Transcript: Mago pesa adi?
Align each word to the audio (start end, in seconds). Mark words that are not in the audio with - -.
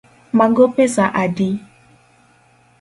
Mago 0.37 0.65
pesa 0.75 1.05
adi? 1.23 1.49